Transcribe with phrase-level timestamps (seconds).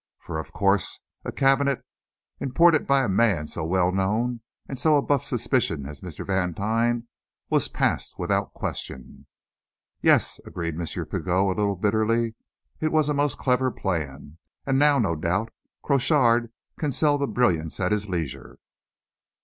[0.17, 1.85] For, of course, a cabinet
[2.39, 6.25] imported by a man so well known and so above suspicion as Mr.
[6.25, 7.07] Vantine
[7.51, 9.27] was passed without question!"
[10.01, 10.87] "Yes," agreed M.
[10.87, 12.33] Pigot, a little bitterly.
[12.79, 15.53] "It was a most clever plan; and now, no doubt,
[15.83, 18.57] Crochard can sell the brilliants at his leisure."